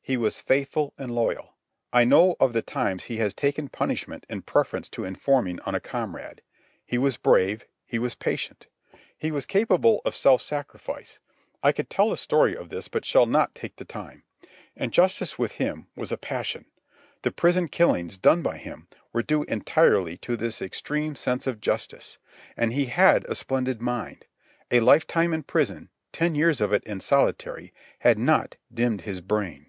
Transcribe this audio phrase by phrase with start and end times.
[0.00, 1.54] He was faithful and loyal.
[1.92, 5.80] I know of the times he has taken punishment in preference to informing on a
[5.80, 6.40] comrade.
[6.86, 7.66] He was brave.
[7.84, 8.68] He was patient.
[9.18, 13.54] He was capable of self sacrifice—I could tell a story of this, but shall not
[13.54, 14.22] take the time.
[14.74, 16.64] And justice, with him, was a passion.
[17.20, 22.16] The prison killings done by him were due entirely to this extreme sense of justice.
[22.56, 24.24] And he had a splendid mind.
[24.70, 29.66] A lifetime in prison, ten years of it in solitary, had not dimmed his brain.